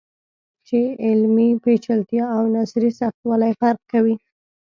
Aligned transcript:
چې 0.67 0.79
علمي 1.05 1.49
پیچلتیا 1.63 2.25
او 2.37 2.43
نثري 2.55 2.91
سختوالی 2.99 3.51
فرق 3.59 3.81
کوي. 3.91 4.15